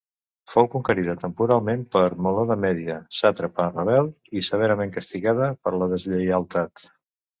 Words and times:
Fou 0.51 0.67
conquerida 0.75 1.13
temporalment 1.23 1.83
per 1.95 2.05
Moló 2.27 2.45
de 2.51 2.57
Mèdia, 2.65 2.97
sàtrapa 3.19 3.67
rebel, 3.75 4.09
i 4.41 4.43
severament 4.51 4.95
castigada 4.97 5.51
per 5.67 5.75
la 5.77 5.91
deslleialtat. 5.93 6.89